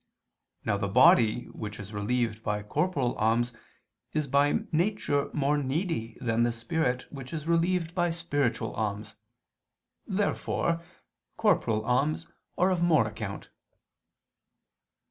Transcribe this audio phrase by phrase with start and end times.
[0.65, 3.53] Now the body which is relieved by corporal alms,
[4.13, 9.15] is by nature more needy than the spirit which is relieved by spiritual alms.
[10.07, 10.83] Therefore
[11.37, 12.27] corporal alms
[12.57, 13.51] are of more account.